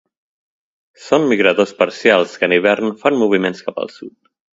[1.07, 4.17] Són migradors parcials que en hivern fan moviments cap al sud.